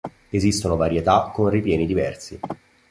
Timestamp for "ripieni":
1.49-1.85